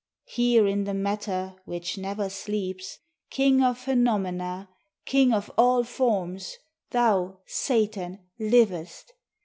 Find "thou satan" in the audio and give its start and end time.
6.89-8.25